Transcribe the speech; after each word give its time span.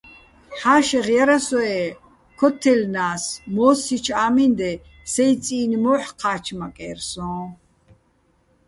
ჰ̦ა́შეღ 0.57 1.05
ჲარასოე́, 1.15 1.83
ქოთთაჲლნა́ს, 2.39 3.23
მო́სსიჩო̆ 3.53 4.17
ა́მინდე 4.25 4.71
სეჲ 5.11 5.31
წი́ნი̆ 5.43 5.77
მო́ჰ̦ 5.83 6.05
ჴა́ჩმაკერ 6.19 6.99
სო́ჼ. 7.09 7.39